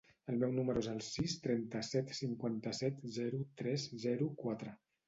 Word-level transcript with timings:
El 0.31 0.37
meu 0.43 0.53
número 0.53 0.81
es 0.85 0.89
el 0.93 1.03
sis, 1.07 1.35
trenta-set, 1.43 2.17
cinquanta-set, 2.23 3.07
zero, 3.21 3.47
tres, 3.63 3.91
zero, 4.09 4.35
quatre. 4.45 4.81